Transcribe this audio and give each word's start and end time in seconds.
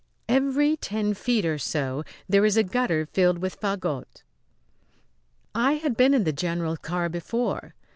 Every 0.27 0.77
ten 0.77 1.13
feet 1.13 1.45
or 1.45 1.59
so 1.59 2.03
there 2.27 2.43
is 2.43 2.57
a 2.57 2.63
gutter 2.63 3.05
filled 3.05 3.37
with 3.37 3.59
fagots. 3.61 4.23
I 5.53 5.73
had 5.73 5.95
been 5.95 6.15
in 6.15 6.23
the 6.23 6.33
general's 6.33 6.79
car 6.79 7.07
before. 7.07 7.75